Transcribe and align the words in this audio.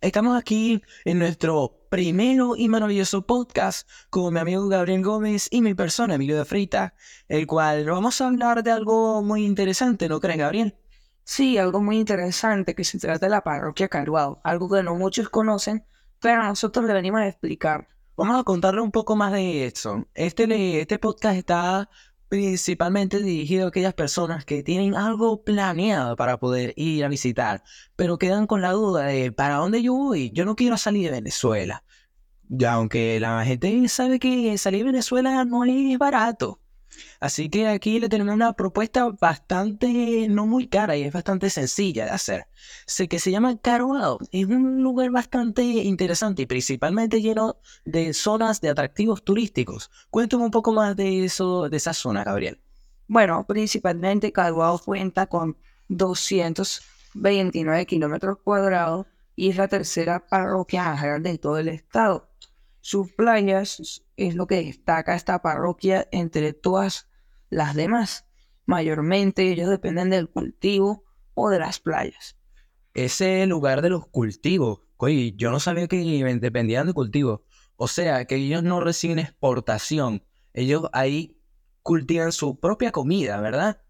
Estamos 0.00 0.38
aquí 0.38 0.80
en 1.04 1.18
nuestro 1.18 1.76
primero 1.90 2.54
y 2.54 2.68
maravilloso 2.68 3.26
podcast 3.26 3.88
con 4.10 4.32
mi 4.32 4.38
amigo 4.38 4.68
Gabriel 4.68 5.02
Gómez 5.02 5.48
y 5.50 5.60
mi 5.60 5.74
persona, 5.74 6.14
Emilio 6.14 6.38
de 6.38 6.44
Frita, 6.44 6.94
el 7.26 7.48
cual 7.48 7.84
vamos 7.84 8.20
a 8.20 8.28
hablar 8.28 8.62
de 8.62 8.70
algo 8.70 9.24
muy 9.24 9.44
interesante, 9.44 10.08
¿no 10.08 10.20
crees, 10.20 10.38
Gabriel? 10.38 10.76
Sí, 11.24 11.58
algo 11.58 11.80
muy 11.80 11.98
interesante 11.98 12.76
que 12.76 12.84
se 12.84 13.00
trata 13.00 13.26
de 13.26 13.30
la 13.30 13.42
parroquia 13.42 13.88
Caruado, 13.88 14.40
algo 14.44 14.70
que 14.70 14.84
no 14.84 14.94
muchos 14.94 15.30
conocen, 15.30 15.84
pero 16.20 16.44
nosotros 16.44 16.86
le 16.86 16.92
venimos 16.92 17.20
a 17.20 17.26
explicar. 17.26 17.88
Vamos 18.16 18.38
a 18.38 18.44
contarle 18.44 18.80
un 18.80 18.92
poco 18.92 19.16
más 19.16 19.32
de 19.32 19.66
esto. 19.66 20.06
Este, 20.14 20.80
este 20.80 21.00
podcast 21.00 21.36
está 21.36 21.90
principalmente 22.28 23.22
dirigido 23.22 23.66
a 23.66 23.68
aquellas 23.68 23.94
personas 23.94 24.44
que 24.44 24.62
tienen 24.62 24.94
algo 24.94 25.42
planeado 25.42 26.16
para 26.16 26.38
poder 26.38 26.74
ir 26.76 27.04
a 27.04 27.08
visitar, 27.08 27.62
pero 27.96 28.18
quedan 28.18 28.46
con 28.46 28.60
la 28.62 28.72
duda 28.72 29.06
de 29.06 29.32
¿para 29.32 29.56
dónde 29.56 29.82
yo 29.82 29.94
voy? 29.94 30.30
Yo 30.32 30.44
no 30.44 30.56
quiero 30.56 30.76
salir 30.76 31.06
de 31.10 31.16
Venezuela. 31.18 31.84
Ya, 32.48 32.74
aunque 32.74 33.20
la 33.20 33.44
gente 33.44 33.88
sabe 33.88 34.18
que 34.18 34.56
salir 34.58 34.80
de 34.80 34.92
Venezuela 34.92 35.44
no 35.44 35.64
es 35.64 35.98
barato. 35.98 36.60
Así 37.20 37.48
que 37.48 37.68
aquí 37.68 38.00
le 38.00 38.08
tenemos 38.08 38.34
una 38.34 38.52
propuesta 38.52 39.08
bastante, 39.08 40.26
no 40.28 40.46
muy 40.46 40.68
cara 40.68 40.96
y 40.96 41.02
es 41.02 41.12
bastante 41.12 41.50
sencilla 41.50 42.04
de 42.04 42.10
hacer. 42.10 42.46
Sé 42.86 43.08
que 43.08 43.18
se 43.18 43.30
llama 43.30 43.58
Caruado. 43.58 44.18
Es 44.32 44.46
un 44.46 44.82
lugar 44.82 45.10
bastante 45.10 45.62
interesante 45.62 46.42
y 46.42 46.46
principalmente 46.46 47.20
lleno 47.20 47.56
de 47.84 48.12
zonas 48.14 48.60
de 48.60 48.70
atractivos 48.70 49.24
turísticos. 49.24 49.90
Cuéntame 50.10 50.44
un 50.44 50.50
poco 50.50 50.72
más 50.72 50.96
de 50.96 51.24
eso, 51.24 51.68
de 51.68 51.76
esa 51.76 51.92
zona, 51.92 52.24
Gabriel. 52.24 52.60
Bueno, 53.06 53.46
principalmente 53.46 54.32
Caruado 54.32 54.78
cuenta 54.78 55.26
con 55.26 55.56
229 55.88 57.86
kilómetros 57.86 58.38
cuadrados 58.44 59.06
y 59.34 59.50
es 59.50 59.56
la 59.56 59.68
tercera 59.68 60.26
parroquia 60.26 60.96
de 61.20 61.38
todo 61.38 61.58
el 61.58 61.68
estado. 61.68 62.27
Sus 62.80 63.12
playas 63.12 64.02
es 64.16 64.34
lo 64.34 64.46
que 64.46 64.62
destaca 64.64 65.14
esta 65.14 65.42
parroquia 65.42 66.08
entre 66.12 66.52
todas 66.52 67.08
las 67.50 67.74
demás. 67.74 68.26
Mayormente 68.66 69.50
ellos 69.50 69.68
dependen 69.68 70.10
del 70.10 70.28
cultivo 70.28 71.04
o 71.34 71.50
de 71.50 71.58
las 71.58 71.80
playas. 71.80 72.36
Ese 72.94 73.46
lugar 73.46 73.82
de 73.82 73.90
los 73.90 74.06
cultivos, 74.08 74.80
oye, 74.96 75.34
yo 75.36 75.50
no 75.50 75.60
sabía 75.60 75.86
que 75.88 75.96
dependían 76.40 76.86
de 76.86 76.92
cultivos. 76.92 77.40
O 77.76 77.86
sea, 77.86 78.24
que 78.24 78.36
ellos 78.36 78.62
no 78.62 78.80
reciben 78.80 79.20
exportación. 79.20 80.24
Ellos 80.52 80.88
ahí 80.92 81.40
cultivan 81.82 82.32
su 82.32 82.58
propia 82.58 82.90
comida, 82.90 83.40
¿verdad? 83.40 83.80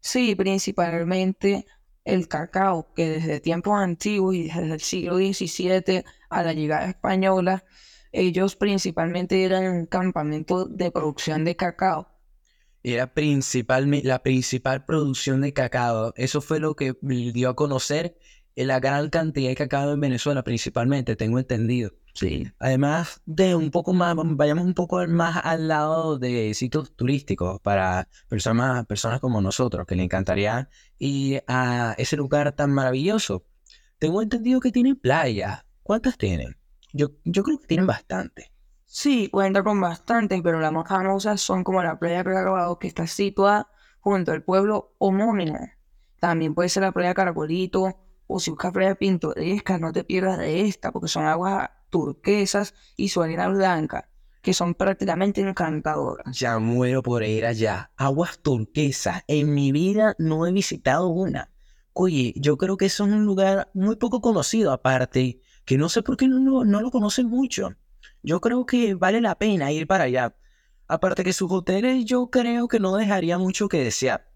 Sí, 0.00 0.34
principalmente 0.34 1.64
el 2.04 2.26
cacao, 2.26 2.92
que 2.94 3.08
desde 3.08 3.40
tiempos 3.40 3.78
antiguos 3.78 4.34
y 4.34 4.44
desde 4.44 4.74
el 4.74 4.80
siglo 4.80 5.16
XVII 5.16 6.04
a 6.30 6.42
la 6.42 6.52
llegada 6.52 6.86
española, 6.86 7.64
ellos 8.12 8.56
principalmente 8.56 9.44
eran 9.44 9.86
campamento 9.86 10.64
de 10.66 10.90
producción 10.90 11.44
de 11.44 11.56
cacao 11.56 12.08
era 12.82 13.12
principal, 13.12 13.90
la 14.04 14.22
principal 14.22 14.84
producción 14.84 15.40
de 15.40 15.52
cacao. 15.52 16.12
Eso 16.16 16.40
fue 16.40 16.60
lo 16.60 16.74
que 16.74 16.94
dio 17.02 17.50
a 17.50 17.56
conocer 17.56 18.16
la 18.56 18.80
gran 18.80 19.08
cantidad 19.08 19.48
de 19.50 19.54
cacao 19.54 19.92
en 19.92 20.00
Venezuela, 20.00 20.42
principalmente, 20.42 21.16
tengo 21.16 21.38
entendido. 21.38 21.92
Sí. 22.14 22.50
Además 22.58 23.22
de 23.26 23.54
un 23.54 23.70
poco 23.70 23.92
más, 23.92 24.16
vayamos 24.16 24.64
un 24.64 24.74
poco 24.74 25.06
más 25.06 25.40
al 25.44 25.68
lado 25.68 26.18
de 26.18 26.52
sitios 26.54 26.94
turísticos 26.96 27.60
para 27.60 28.08
personas, 28.28 28.84
personas 28.86 29.20
como 29.20 29.40
nosotros, 29.40 29.86
que 29.86 29.94
le 29.94 30.02
encantaría 30.02 30.68
ir 30.98 31.44
a 31.46 31.94
ese 31.98 32.16
lugar 32.16 32.52
tan 32.52 32.72
maravilloso. 32.72 33.46
Tengo 33.98 34.22
entendido 34.22 34.60
que 34.60 34.72
tienen 34.72 34.96
playas. 34.96 35.64
¿Cuántas 35.82 36.18
tienen? 36.18 36.56
Yo, 36.92 37.08
yo 37.24 37.42
creo 37.42 37.58
que 37.58 37.66
tienen 37.66 37.86
bastante. 37.86 38.52
Sí, 38.84 39.28
cuenta 39.28 39.62
con 39.62 39.80
bastantes, 39.80 40.40
pero 40.42 40.60
las 40.60 40.72
más 40.72 40.88
famosas 40.88 41.40
son 41.40 41.62
como 41.62 41.82
la 41.82 41.98
playa 41.98 42.24
Caraballo, 42.24 42.78
que 42.78 42.88
está 42.88 43.06
situada 43.06 43.68
junto 44.00 44.32
al 44.32 44.42
pueblo 44.42 44.94
homónimo. 44.98 45.58
También 46.18 46.54
puede 46.54 46.70
ser 46.70 46.84
la 46.84 46.92
playa 46.92 47.12
Caracolito, 47.12 47.98
o 48.26 48.40
si 48.40 48.50
buscas 48.50 48.72
playa 48.72 48.94
pintoresca, 48.94 49.78
no 49.78 49.92
te 49.92 50.04
pierdas 50.04 50.38
de 50.38 50.62
esta, 50.62 50.90
porque 50.90 51.08
son 51.08 51.26
aguas 51.26 51.70
turquesas 51.90 52.74
y 52.96 53.08
su 53.08 53.22
arena 53.22 53.48
blanca, 53.48 54.08
que 54.42 54.54
son 54.54 54.74
prácticamente 54.74 55.40
encantadoras. 55.40 56.36
Ya 56.36 56.58
muero 56.58 57.02
por 57.02 57.22
ir 57.22 57.44
allá. 57.44 57.90
Aguas 57.96 58.38
turquesas, 58.38 59.22
en 59.28 59.54
mi 59.54 59.72
vida 59.72 60.14
no 60.18 60.46
he 60.46 60.52
visitado 60.52 61.08
una. 61.08 61.50
Oye, 61.92 62.32
yo 62.36 62.56
creo 62.56 62.76
que 62.76 62.86
eso 62.86 63.04
es 63.04 63.12
un 63.12 63.24
lugar 63.24 63.70
muy 63.74 63.96
poco 63.96 64.20
conocido, 64.20 64.72
aparte, 64.72 65.40
que 65.68 65.78
no 65.78 65.88
sé 65.88 66.02
por 66.02 66.16
qué 66.16 66.26
no, 66.26 66.64
no 66.64 66.80
lo 66.80 66.90
conocen 66.90 67.28
mucho 67.28 67.76
yo 68.22 68.40
creo 68.40 68.66
que 68.66 68.94
vale 68.94 69.20
la 69.20 69.36
pena 69.36 69.72
ir 69.72 69.86
para 69.86 70.04
allá. 70.04 70.34
Aparte 70.86 71.24
que 71.24 71.32
sus 71.32 71.50
hoteles 71.50 72.04
yo 72.04 72.30
creo 72.30 72.68
que 72.68 72.80
no 72.80 72.96
dejaría 72.96 73.38
mucho 73.38 73.68
que 73.68 73.84
desear. 73.84 74.30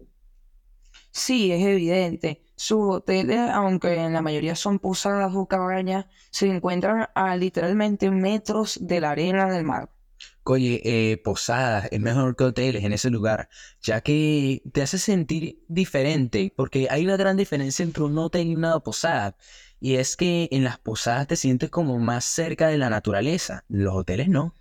Sí, 1.11 1.51
es 1.51 1.63
evidente. 1.63 2.43
Sus 2.55 2.79
hoteles, 2.95 3.39
aunque 3.51 3.95
en 3.95 4.13
la 4.13 4.21
mayoría 4.21 4.55
son 4.55 4.79
posadas 4.79 5.31
o 5.35 5.47
cabañas, 5.47 6.05
se 6.31 6.47
encuentran 6.47 7.07
a 7.13 7.35
literalmente 7.35 8.09
metros 8.09 8.79
de 8.81 9.01
la 9.01 9.11
arena 9.11 9.51
del 9.51 9.63
mar. 9.63 9.89
Oye, 10.45 10.81
eh, 10.83 11.17
posadas 11.17 11.87
es 11.91 11.99
mejor 11.99 12.35
que 12.35 12.43
hoteles 12.45 12.83
en 12.83 12.93
ese 12.93 13.09
lugar, 13.09 13.49
ya 13.81 14.01
que 14.01 14.61
te 14.71 14.81
hace 14.81 14.97
sentir 14.97 15.63
diferente, 15.67 16.53
porque 16.55 16.87
hay 16.89 17.05
una 17.05 17.17
gran 17.17 17.37
diferencia 17.37 17.83
entre 17.83 18.03
un 18.03 18.17
hotel 18.17 18.47
y 18.47 18.55
una 18.55 18.79
posada. 18.79 19.37
Y 19.83 19.97
es 19.97 20.15
que 20.15 20.47
en 20.53 20.63
las 20.63 20.77
posadas 20.79 21.27
te 21.27 21.35
sientes 21.35 21.69
como 21.69 21.99
más 21.99 22.23
cerca 22.23 22.69
de 22.69 22.77
la 22.77 22.89
naturaleza, 22.89 23.65
los 23.67 23.93
hoteles 23.93 24.29
no. 24.29 24.55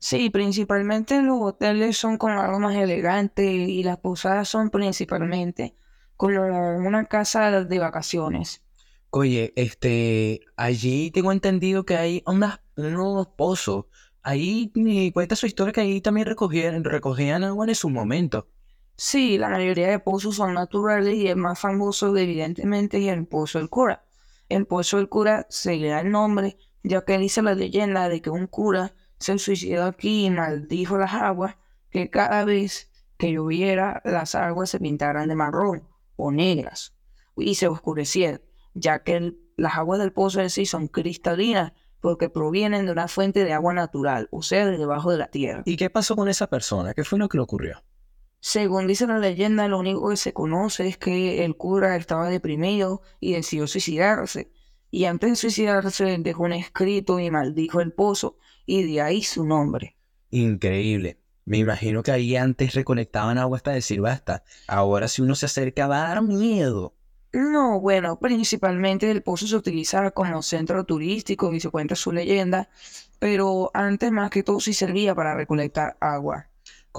Sí, 0.00 0.30
principalmente 0.30 1.22
los 1.22 1.38
hoteles 1.40 1.96
son 1.96 2.18
como 2.18 2.40
algo 2.40 2.58
más 2.58 2.74
elegante 2.74 3.52
y 3.52 3.84
las 3.84 3.98
posadas 3.98 4.48
son 4.48 4.70
principalmente 4.70 5.76
como 6.16 6.40
una 6.78 7.04
casa 7.04 7.62
de 7.62 7.78
vacaciones. 7.78 8.64
Oye, 9.10 9.52
este, 9.54 10.40
allí 10.56 11.12
tengo 11.12 11.30
entendido 11.30 11.86
que 11.86 11.96
hay 11.96 12.24
unas, 12.26 12.58
unos 12.74 13.28
pozos. 13.28 13.84
Ahí 14.24 14.72
me 14.74 15.12
cuenta 15.12 15.36
su 15.36 15.46
historia 15.46 15.72
que 15.72 15.82
ahí 15.82 16.00
también 16.00 16.26
recogían, 16.26 16.82
recogían 16.82 17.44
agua 17.44 17.64
en 17.68 17.76
su 17.76 17.90
momento. 17.90 18.48
Sí, 18.96 19.38
la 19.38 19.50
mayoría 19.50 19.86
de 19.90 20.00
pozos 20.00 20.34
son 20.34 20.52
naturales 20.52 21.14
y 21.14 21.28
el 21.28 21.36
más 21.36 21.60
famoso 21.60 22.16
evidentemente 22.16 22.98
es 22.98 23.12
el 23.12 23.24
pozo 23.28 23.60
del 23.60 23.68
cura 23.68 24.04
el 24.48 24.66
pozo 24.66 24.98
del 24.98 25.08
cura 25.08 25.46
se 25.48 25.76
le 25.76 25.88
da 25.88 26.00
el 26.00 26.10
nombre, 26.10 26.58
ya 26.82 27.04
que 27.04 27.18
dice 27.18 27.42
la 27.42 27.54
leyenda 27.54 28.08
de 28.08 28.20
que 28.20 28.30
un 28.30 28.46
cura 28.46 28.94
se 29.18 29.38
suicidó 29.38 29.84
aquí 29.84 30.26
y 30.26 30.30
maldijo 30.30 30.98
las 30.98 31.14
aguas, 31.14 31.56
que 31.90 32.10
cada 32.10 32.44
vez 32.44 32.90
que 33.16 33.32
lloviera 33.32 34.02
las 34.04 34.34
aguas 34.34 34.70
se 34.70 34.80
pintaran 34.80 35.28
de 35.28 35.34
marrón 35.34 35.88
o 36.16 36.30
negras 36.30 36.94
y 37.36 37.54
se 37.54 37.68
oscurecieran, 37.68 38.42
ya 38.74 39.02
que 39.02 39.34
las 39.56 39.76
aguas 39.76 40.00
del 40.00 40.12
pozo 40.12 40.40
en 40.40 40.50
sí 40.50 40.66
son 40.66 40.88
cristalinas 40.88 41.72
porque 42.00 42.28
provienen 42.28 42.84
de 42.84 42.92
una 42.92 43.08
fuente 43.08 43.44
de 43.44 43.54
agua 43.54 43.72
natural, 43.72 44.28
o 44.30 44.42
sea, 44.42 44.66
de 44.66 44.76
debajo 44.76 45.10
de 45.10 45.18
la 45.18 45.28
tierra. 45.28 45.62
¿Y 45.64 45.76
qué 45.76 45.88
pasó 45.88 46.16
con 46.16 46.28
esa 46.28 46.48
persona? 46.48 46.92
¿Qué 46.92 47.02
fue 47.02 47.18
lo 47.18 47.28
que 47.28 47.38
le 47.38 47.42
ocurrió? 47.44 47.82
Según 48.46 48.86
dice 48.86 49.06
la 49.06 49.18
leyenda, 49.18 49.68
lo 49.68 49.78
único 49.78 50.10
que 50.10 50.18
se 50.18 50.34
conoce 50.34 50.86
es 50.86 50.98
que 50.98 51.46
el 51.46 51.56
cura 51.56 51.96
estaba 51.96 52.28
deprimido 52.28 53.00
y 53.18 53.32
decidió 53.32 53.66
suicidarse. 53.66 54.52
Y 54.90 55.06
antes 55.06 55.30
de 55.30 55.36
suicidarse 55.36 56.18
dejó 56.18 56.42
un 56.42 56.52
escrito 56.52 57.18
y 57.18 57.30
maldijo 57.30 57.80
el 57.80 57.94
pozo 57.94 58.36
y 58.66 58.82
de 58.82 59.00
ahí 59.00 59.22
su 59.22 59.46
nombre. 59.46 59.96
Increíble. 60.28 61.18
Me 61.46 61.56
imagino 61.56 62.02
que 62.02 62.12
ahí 62.12 62.36
antes 62.36 62.74
recolectaban 62.74 63.38
agua 63.38 63.56
hasta 63.56 63.70
decir 63.70 64.02
basta. 64.02 64.44
Ahora 64.68 65.08
si 65.08 65.22
uno 65.22 65.34
se 65.36 65.46
acerca 65.46 65.86
va 65.86 66.04
a 66.04 66.08
dar 66.10 66.22
miedo. 66.22 66.94
No, 67.32 67.80
bueno, 67.80 68.18
principalmente 68.20 69.10
el 69.10 69.22
pozo 69.22 69.46
se 69.46 69.56
utiliza 69.56 70.10
como 70.10 70.42
centro 70.42 70.84
turístico 70.84 71.50
y 71.54 71.60
se 71.60 71.70
cuenta 71.70 71.94
su 71.94 72.12
leyenda, 72.12 72.68
pero 73.18 73.70
antes 73.72 74.12
más 74.12 74.28
que 74.28 74.42
todo 74.42 74.60
sí 74.60 74.74
servía 74.74 75.14
para 75.14 75.34
recolectar 75.34 75.96
agua 75.98 76.50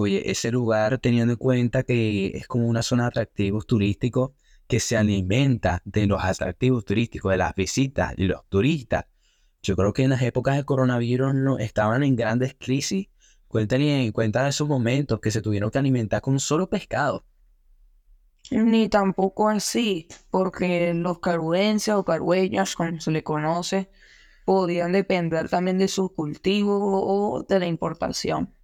oye, 0.03 0.29
ese 0.29 0.51
lugar, 0.51 0.99
teniendo 0.99 1.33
en 1.33 1.37
cuenta 1.37 1.83
que 1.83 2.27
es 2.35 2.47
como 2.47 2.67
una 2.67 2.83
zona 2.83 3.03
de 3.03 3.07
atractivos 3.09 3.65
turísticos 3.65 4.31
que 4.67 4.79
se 4.79 4.97
alimenta 4.97 5.81
de 5.85 6.07
los 6.07 6.23
atractivos 6.23 6.85
turísticos, 6.85 7.31
de 7.31 7.37
las 7.37 7.55
visitas 7.55 8.13
y 8.17 8.25
los 8.25 8.47
turistas. 8.49 9.05
Yo 9.61 9.75
creo 9.75 9.93
que 9.93 10.03
en 10.03 10.11
las 10.11 10.21
épocas 10.21 10.57
de 10.57 10.65
coronavirus 10.65 11.33
no, 11.33 11.57
estaban 11.57 12.03
en 12.03 12.15
grandes 12.15 12.55
crisis. 12.59 13.07
Cuéntale 13.47 14.05
en 14.05 14.11
cuenta 14.11 14.47
esos 14.47 14.67
momentos 14.67 15.19
que 15.19 15.31
se 15.31 15.41
tuvieron 15.41 15.71
que 15.71 15.79
alimentar 15.79 16.21
con 16.21 16.39
solo 16.39 16.69
pescado. 16.69 17.25
Ni 18.51 18.89
tampoco 18.89 19.49
así, 19.49 20.07
porque 20.29 20.93
los 20.93 21.19
caruenses 21.19 21.93
o 21.95 22.05
carueñas, 22.05 22.75
como 22.75 22.99
se 22.99 23.11
le 23.11 23.23
conoce, 23.23 23.89
podían 24.45 24.91
depender 24.91 25.49
también 25.49 25.79
de 25.79 25.87
su 25.87 26.13
cultivo 26.13 26.77
o 26.77 27.43
de 27.43 27.59
la 27.59 27.65
importación. 27.65 28.54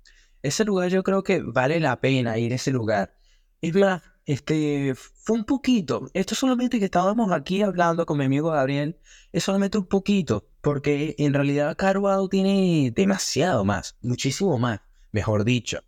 Ese 0.44 0.66
lugar 0.66 0.90
yo 0.90 1.04
creo 1.04 1.24
que 1.24 1.42
vale 1.42 1.80
la 1.80 2.00
pena 2.02 2.38
ir 2.38 2.52
a 2.52 2.56
ese 2.56 2.72
lugar. 2.72 3.16
Es 3.62 3.76
más, 3.76 4.02
este, 4.26 4.96
fue 4.96 5.38
un 5.38 5.46
poquito. 5.46 6.10
Esto 6.14 6.36
solamente 6.36 6.80
que 6.80 6.86
estábamos 6.86 7.32
aquí 7.32 7.62
hablando 7.62 8.06
con 8.06 8.18
mi 8.18 8.26
amigo 8.26 8.52
Gabriel, 8.52 8.98
es 9.32 9.44
solamente 9.44 9.78
un 9.78 9.86
poquito, 9.86 10.48
porque 10.62 11.16
en 11.18 11.34
realidad 11.34 11.76
Carvado 11.78 12.28
tiene 12.30 12.92
demasiado 12.96 13.66
más, 13.66 13.98
muchísimo 14.02 14.58
más, 14.58 14.82
mejor 15.12 15.44
dicho. 15.44 15.84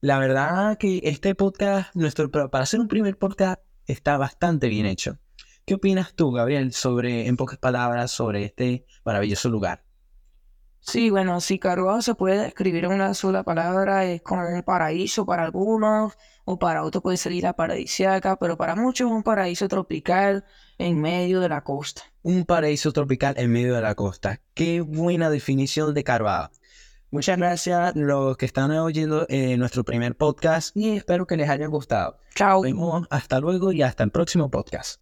La 0.00 0.18
verdad 0.18 0.76
que 0.78 1.00
este 1.04 1.34
podcast, 1.34 1.94
nuestro, 1.94 2.30
para 2.30 2.64
hacer 2.64 2.80
un 2.80 2.88
primer 2.88 3.16
podcast, 3.16 3.60
está 3.86 4.16
bastante 4.18 4.68
bien 4.68 4.86
hecho. 4.86 5.18
¿Qué 5.64 5.74
opinas 5.74 6.14
tú, 6.14 6.30
Gabriel, 6.30 6.72
sobre, 6.74 7.26
en 7.26 7.36
pocas 7.36 7.58
palabras, 7.58 8.10
sobre 8.10 8.44
este 8.44 8.86
maravilloso 9.04 9.48
lugar? 9.48 9.84
Sí, 10.86 11.08
bueno, 11.08 11.40
si 11.40 11.58
Carvajal 11.58 12.02
se 12.02 12.14
puede 12.14 12.42
describir 12.42 12.84
en 12.84 12.92
una 12.92 13.14
sola 13.14 13.42
palabra, 13.42 14.04
es 14.04 14.20
como 14.20 14.46
un 14.46 14.62
paraíso 14.62 15.24
para 15.24 15.44
algunos, 15.44 16.12
o 16.44 16.58
para 16.58 16.84
otros 16.84 17.02
puede 17.02 17.16
ser 17.16 17.32
la 17.32 17.54
paradisiaca, 17.54 18.36
pero 18.36 18.58
para 18.58 18.76
muchos 18.76 19.10
es 19.10 19.16
un 19.16 19.22
paraíso 19.22 19.66
tropical 19.66 20.44
en 20.76 21.00
medio 21.00 21.40
de 21.40 21.48
la 21.48 21.64
costa. 21.64 22.02
Un 22.22 22.44
paraíso 22.44 22.92
tropical 22.92 23.34
en 23.38 23.50
medio 23.50 23.74
de 23.74 23.80
la 23.80 23.94
costa. 23.94 24.42
Qué 24.52 24.82
buena 24.82 25.30
definición 25.30 25.94
de 25.94 26.04
Carvajal. 26.04 26.50
Muchas 27.10 27.38
gracias 27.38 27.78
a 27.78 27.98
los 27.98 28.36
que 28.36 28.44
están 28.44 28.70
oyendo 28.72 29.24
eh, 29.30 29.56
nuestro 29.56 29.84
primer 29.84 30.16
podcast 30.16 30.76
y 30.76 30.90
espero 30.90 31.26
que 31.26 31.38
les 31.38 31.48
haya 31.48 31.66
gustado. 31.66 32.18
Chao. 32.34 32.56
Nos 32.56 32.62
vemos 32.62 33.06
hasta 33.08 33.40
luego 33.40 33.72
y 33.72 33.82
hasta 33.82 34.04
el 34.04 34.10
próximo 34.10 34.50
podcast. 34.50 34.92